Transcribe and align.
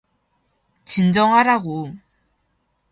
진정하라고. 0.83 1.93